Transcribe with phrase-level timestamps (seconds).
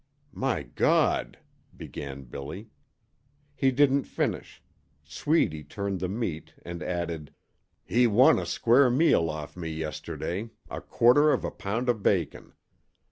[0.33, 1.37] "My God"
[1.77, 2.71] began Billy.
[3.55, 4.63] He didn't finish.
[5.03, 7.35] Sweedy turned the meat, and added:
[7.85, 12.53] "He won a square meal off me yesterday a quarter of a pound of bacon.